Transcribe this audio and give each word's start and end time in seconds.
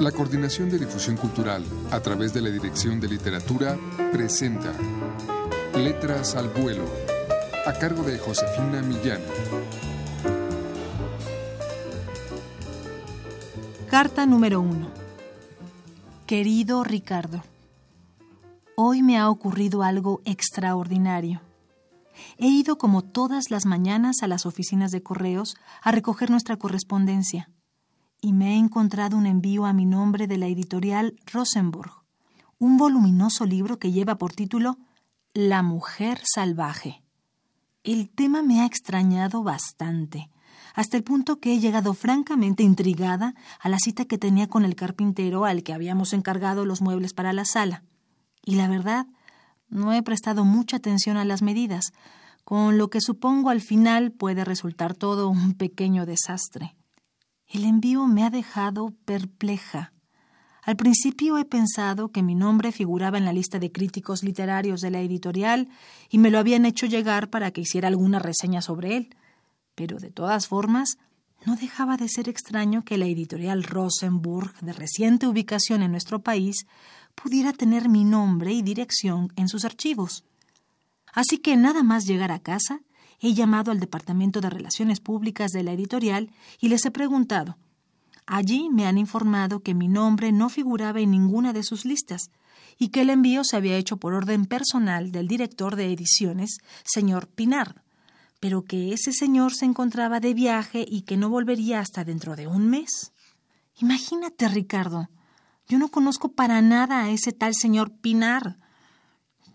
La 0.00 0.12
Coordinación 0.12 0.68
de 0.68 0.78
Difusión 0.78 1.16
Cultural, 1.16 1.64
a 1.90 2.00
través 2.00 2.34
de 2.34 2.42
la 2.42 2.50
Dirección 2.50 3.00
de 3.00 3.08
Literatura, 3.08 3.78
presenta 4.12 4.74
Letras 5.74 6.34
al 6.34 6.50
Vuelo, 6.50 6.84
a 7.64 7.72
cargo 7.72 8.02
de 8.02 8.18
Josefina 8.18 8.82
Millán. 8.82 9.22
Carta 13.88 14.26
número 14.26 14.60
1. 14.60 14.86
Querido 16.26 16.84
Ricardo, 16.84 17.42
hoy 18.74 19.02
me 19.02 19.16
ha 19.16 19.30
ocurrido 19.30 19.82
algo 19.82 20.20
extraordinario. 20.26 21.40
He 22.36 22.48
ido 22.48 22.76
como 22.76 23.00
todas 23.00 23.50
las 23.50 23.64
mañanas 23.64 24.16
a 24.20 24.26
las 24.26 24.44
oficinas 24.44 24.90
de 24.90 25.02
correos 25.02 25.56
a 25.80 25.90
recoger 25.90 26.28
nuestra 26.28 26.58
correspondencia 26.58 27.48
y 28.20 28.32
me 28.32 28.54
he 28.54 28.58
encontrado 28.58 29.16
un 29.16 29.26
envío 29.26 29.66
a 29.66 29.72
mi 29.72 29.84
nombre 29.84 30.26
de 30.26 30.38
la 30.38 30.46
editorial 30.46 31.16
Rosenborg, 31.32 31.92
un 32.58 32.76
voluminoso 32.76 33.44
libro 33.44 33.78
que 33.78 33.92
lleva 33.92 34.16
por 34.16 34.32
título 34.32 34.78
La 35.34 35.62
mujer 35.62 36.20
salvaje. 36.24 37.02
El 37.84 38.08
tema 38.08 38.42
me 38.42 38.60
ha 38.60 38.66
extrañado 38.66 39.42
bastante, 39.42 40.30
hasta 40.74 40.96
el 40.96 41.04
punto 41.04 41.38
que 41.38 41.54
he 41.54 41.60
llegado 41.60 41.94
francamente 41.94 42.62
intrigada 42.62 43.34
a 43.60 43.68
la 43.68 43.78
cita 43.78 44.04
que 44.04 44.18
tenía 44.18 44.48
con 44.48 44.64
el 44.64 44.74
carpintero 44.74 45.44
al 45.44 45.62
que 45.62 45.72
habíamos 45.72 46.12
encargado 46.12 46.64
los 46.64 46.82
muebles 46.82 47.14
para 47.14 47.32
la 47.32 47.44
sala. 47.44 47.82
Y 48.44 48.56
la 48.56 48.68
verdad, 48.68 49.06
no 49.68 49.92
he 49.92 50.02
prestado 50.02 50.44
mucha 50.44 50.76
atención 50.76 51.16
a 51.16 51.24
las 51.24 51.42
medidas, 51.42 51.92
con 52.44 52.78
lo 52.78 52.90
que 52.90 53.00
supongo 53.00 53.50
al 53.50 53.60
final 53.60 54.12
puede 54.12 54.44
resultar 54.44 54.94
todo 54.94 55.28
un 55.28 55.54
pequeño 55.54 56.06
desastre. 56.06 56.76
El 57.48 57.64
envío 57.64 58.06
me 58.06 58.24
ha 58.24 58.30
dejado 58.30 58.92
perpleja. 59.04 59.92
Al 60.62 60.76
principio 60.76 61.38
he 61.38 61.44
pensado 61.44 62.10
que 62.10 62.22
mi 62.22 62.34
nombre 62.34 62.72
figuraba 62.72 63.18
en 63.18 63.24
la 63.24 63.32
lista 63.32 63.60
de 63.60 63.70
críticos 63.70 64.24
literarios 64.24 64.80
de 64.80 64.90
la 64.90 65.00
editorial 65.00 65.68
y 66.10 66.18
me 66.18 66.30
lo 66.30 66.40
habían 66.40 66.66
hecho 66.66 66.86
llegar 66.86 67.30
para 67.30 67.52
que 67.52 67.60
hiciera 67.60 67.86
alguna 67.86 68.18
reseña 68.18 68.62
sobre 68.62 68.96
él. 68.96 69.14
Pero 69.76 69.98
de 69.98 70.10
todas 70.10 70.48
formas, 70.48 70.98
no 71.44 71.54
dejaba 71.54 71.96
de 71.96 72.08
ser 72.08 72.28
extraño 72.28 72.84
que 72.84 72.98
la 72.98 73.06
editorial 73.06 73.62
Rosenburg, 73.62 74.58
de 74.60 74.72
reciente 74.72 75.28
ubicación 75.28 75.82
en 75.82 75.92
nuestro 75.92 76.22
país, 76.22 76.66
pudiera 77.14 77.52
tener 77.52 77.88
mi 77.88 78.02
nombre 78.02 78.52
y 78.52 78.62
dirección 78.62 79.32
en 79.36 79.48
sus 79.48 79.64
archivos. 79.64 80.24
Así 81.12 81.38
que 81.38 81.56
nada 81.56 81.84
más 81.84 82.06
llegar 82.06 82.32
a 82.32 82.40
casa, 82.40 82.80
he 83.20 83.34
llamado 83.34 83.70
al 83.70 83.80
Departamento 83.80 84.40
de 84.40 84.50
Relaciones 84.50 85.00
Públicas 85.00 85.52
de 85.52 85.62
la 85.62 85.72
editorial 85.72 86.30
y 86.60 86.68
les 86.68 86.84
he 86.84 86.90
preguntado. 86.90 87.56
Allí 88.26 88.68
me 88.70 88.86
han 88.86 88.98
informado 88.98 89.60
que 89.60 89.74
mi 89.74 89.88
nombre 89.88 90.32
no 90.32 90.48
figuraba 90.48 91.00
en 91.00 91.12
ninguna 91.12 91.52
de 91.52 91.62
sus 91.62 91.84
listas 91.84 92.30
y 92.78 92.88
que 92.88 93.02
el 93.02 93.10
envío 93.10 93.44
se 93.44 93.56
había 93.56 93.76
hecho 93.76 93.96
por 93.96 94.14
orden 94.14 94.46
personal 94.46 95.12
del 95.12 95.28
director 95.28 95.76
de 95.76 95.92
ediciones, 95.92 96.58
señor 96.84 97.28
Pinar, 97.28 97.82
pero 98.40 98.64
que 98.64 98.92
ese 98.92 99.12
señor 99.12 99.54
se 99.54 99.64
encontraba 99.64 100.20
de 100.20 100.34
viaje 100.34 100.84
y 100.86 101.02
que 101.02 101.16
no 101.16 101.30
volvería 101.30 101.80
hasta 101.80 102.04
dentro 102.04 102.36
de 102.36 102.46
un 102.46 102.68
mes. 102.68 103.12
Imagínate, 103.80 104.48
Ricardo, 104.48 105.08
yo 105.68 105.78
no 105.78 105.88
conozco 105.88 106.32
para 106.32 106.60
nada 106.62 107.04
a 107.04 107.10
ese 107.10 107.32
tal 107.32 107.54
señor 107.54 107.92
Pinar. 107.92 108.58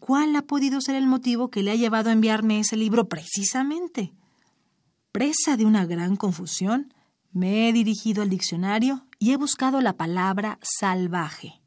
¿Cuál 0.00 0.34
ha 0.34 0.42
podido 0.42 0.80
ser 0.80 0.94
el 0.96 1.06
motivo 1.06 1.50
que 1.50 1.62
le 1.62 1.70
ha 1.70 1.76
llevado 1.76 2.08
a 2.08 2.12
enviarme 2.12 2.58
ese 2.58 2.76
libro 2.76 3.08
precisamente? 3.08 4.14
Presa 5.12 5.58
de 5.58 5.66
una 5.66 5.84
gran 5.84 6.16
confusión, 6.16 6.94
me 7.32 7.68
he 7.68 7.72
dirigido 7.72 8.22
al 8.22 8.30
diccionario 8.30 9.06
y 9.18 9.32
he 9.32 9.36
buscado 9.36 9.80
la 9.82 9.98
palabra 9.98 10.58
salvaje. 10.62 11.60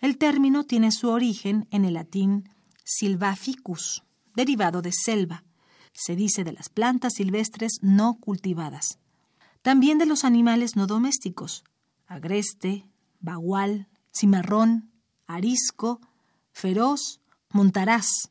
El 0.00 0.16
término 0.16 0.64
tiene 0.64 0.92
su 0.92 1.08
origen 1.08 1.66
en 1.70 1.84
el 1.84 1.94
latín 1.94 2.48
silvaficus, 2.84 4.04
derivado 4.36 4.80
de 4.80 4.92
selva. 4.92 5.42
Se 5.92 6.14
dice 6.14 6.44
de 6.44 6.52
las 6.52 6.68
plantas 6.68 7.14
silvestres 7.14 7.78
no 7.82 8.14
cultivadas. 8.20 9.00
También 9.62 9.98
de 9.98 10.06
los 10.06 10.24
animales 10.24 10.76
no 10.76 10.86
domésticos, 10.86 11.64
agreste, 12.06 12.86
bagual, 13.18 13.88
cimarrón, 14.12 14.92
arisco, 15.26 16.00
feroz, 16.52 17.20
montarás. 17.50 18.30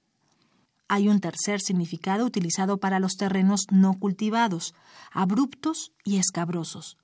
Hay 0.87 1.09
un 1.09 1.19
tercer 1.19 1.61
significado 1.61 2.25
utilizado 2.25 2.77
para 2.77 2.99
los 2.99 3.13
terrenos 3.13 3.65
no 3.71 3.93
cultivados, 3.93 4.73
abruptos 5.11 5.91
y 6.03 6.17
escabrosos. 6.17 6.97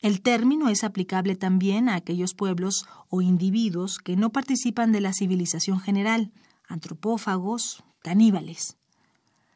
El 0.00 0.22
término 0.22 0.68
es 0.68 0.84
aplicable 0.84 1.36
también 1.36 1.88
a 1.88 1.96
aquellos 1.96 2.34
pueblos 2.34 2.86
o 3.08 3.22
individuos 3.22 3.98
que 3.98 4.16
no 4.16 4.30
participan 4.30 4.92
de 4.92 5.00
la 5.00 5.12
civilización 5.12 5.80
general, 5.80 6.32
antropófagos, 6.68 7.82
caníbales. 8.02 8.76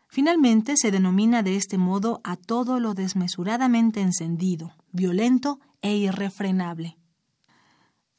Finalmente, 0.09 0.75
se 0.77 0.91
denomina 0.91 1.45
de 1.45 1.57
este 1.57 1.79
modo 1.79 2.21
a 2.25 2.35
todo 2.37 2.81
lo 2.81 2.95
desmesuradamente 2.95 4.01
encendido, 4.01 4.73
violento 4.91 5.61
e 5.83 5.97
irrefrenable. 5.97 6.97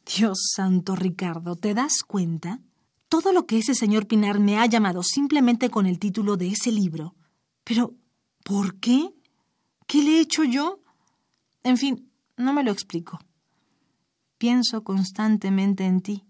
Dios 0.05 0.51
santo, 0.55 0.95
Ricardo, 0.95 1.55
¿te 1.57 1.73
das 1.73 2.03
cuenta? 2.07 2.61
Todo 3.11 3.33
lo 3.33 3.45
que 3.45 3.57
ese 3.57 3.75
señor 3.75 4.07
Pinar 4.07 4.39
me 4.39 4.57
ha 4.57 4.65
llamado 4.65 5.03
simplemente 5.03 5.69
con 5.69 5.85
el 5.85 5.99
título 5.99 6.37
de 6.37 6.47
ese 6.47 6.71
libro. 6.71 7.13
Pero, 7.65 7.93
¿por 8.45 8.79
qué? 8.79 9.13
¿Qué 9.85 10.01
le 10.01 10.11
he 10.11 10.21
hecho 10.21 10.45
yo? 10.45 10.79
En 11.61 11.75
fin, 11.75 12.09
no 12.37 12.53
me 12.53 12.63
lo 12.63 12.71
explico. 12.71 13.19
Pienso 14.37 14.85
constantemente 14.85 15.83
en 15.83 15.99
ti 15.99 16.23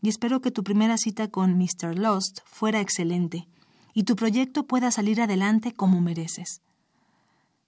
y 0.00 0.08
espero 0.08 0.40
que 0.40 0.50
tu 0.50 0.64
primera 0.64 0.96
cita 0.96 1.28
con 1.28 1.58
Mr. 1.58 1.98
Lost 1.98 2.38
fuera 2.46 2.80
excelente 2.80 3.46
y 3.92 4.04
tu 4.04 4.16
proyecto 4.16 4.66
pueda 4.66 4.90
salir 4.90 5.20
adelante 5.20 5.74
como 5.74 6.00
mereces. 6.00 6.62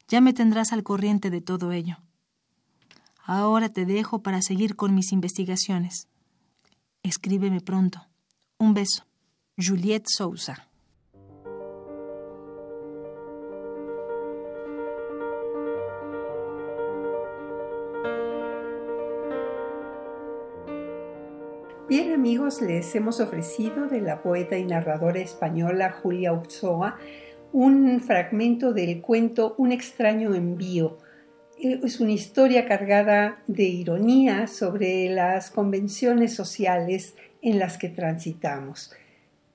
Ya 0.08 0.22
me 0.22 0.32
tendrás 0.32 0.72
al 0.72 0.84
corriente 0.84 1.28
de 1.28 1.42
todo 1.42 1.72
ello. 1.72 1.98
Ahora 3.22 3.68
te 3.68 3.84
dejo 3.84 4.22
para 4.22 4.40
seguir 4.40 4.74
con 4.74 4.94
mis 4.94 5.12
investigaciones. 5.12 6.08
Escríbeme 7.02 7.60
pronto. 7.60 8.07
Un 8.60 8.74
beso. 8.74 9.04
Juliette 9.56 10.08
Sousa. 10.08 10.66
Bien 21.88 22.12
amigos, 22.12 22.60
les 22.60 22.92
hemos 22.96 23.20
ofrecido 23.20 23.86
de 23.86 24.00
la 24.00 24.22
poeta 24.22 24.58
y 24.58 24.64
narradora 24.64 25.20
española 25.20 25.92
Julia 25.92 26.32
Ochoa 26.32 26.98
un 27.52 28.00
fragmento 28.00 28.72
del 28.72 29.00
cuento 29.00 29.54
Un 29.56 29.70
extraño 29.70 30.34
envío. 30.34 30.98
Eh, 31.62 31.78
es 31.84 32.00
una 32.00 32.10
historia 32.10 32.66
cargada 32.66 33.40
de 33.46 33.62
ironía 33.62 34.48
sobre 34.48 35.08
las 35.10 35.52
convenciones 35.52 36.34
sociales 36.34 37.14
en 37.42 37.58
las 37.58 37.78
que 37.78 37.88
transitamos. 37.88 38.92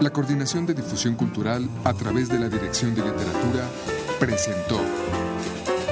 La 0.01 0.09
Coordinación 0.11 0.65
de 0.65 0.73
Difusión 0.73 1.15
Cultural 1.15 1.69
a 1.83 1.93
través 1.93 2.29
de 2.29 2.39
la 2.39 2.47
Dirección 2.47 2.95
de 2.95 3.01
Literatura 3.01 3.67
presentó 4.17 4.79